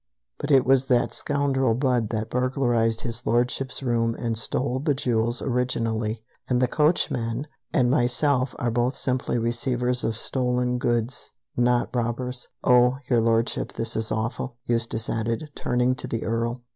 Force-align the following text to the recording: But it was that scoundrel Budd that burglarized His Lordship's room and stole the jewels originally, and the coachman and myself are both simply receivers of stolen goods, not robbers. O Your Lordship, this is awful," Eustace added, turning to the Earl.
But 0.39 0.49
it 0.49 0.65
was 0.65 0.85
that 0.85 1.13
scoundrel 1.13 1.75
Budd 1.75 2.09
that 2.09 2.31
burglarized 2.31 3.01
His 3.01 3.23
Lordship's 3.23 3.83
room 3.83 4.15
and 4.15 4.35
stole 4.35 4.79
the 4.79 4.95
jewels 4.95 5.43
originally, 5.43 6.23
and 6.47 6.59
the 6.59 6.67
coachman 6.67 7.45
and 7.71 7.91
myself 7.91 8.55
are 8.57 8.71
both 8.71 8.97
simply 8.97 9.37
receivers 9.37 10.03
of 10.03 10.17
stolen 10.17 10.79
goods, 10.79 11.29
not 11.55 11.95
robbers. 11.95 12.47
O 12.63 12.97
Your 13.11 13.21
Lordship, 13.21 13.73
this 13.73 13.95
is 13.95 14.11
awful," 14.11 14.57
Eustace 14.65 15.07
added, 15.07 15.51
turning 15.53 15.93
to 15.93 16.07
the 16.07 16.23
Earl. 16.25 16.63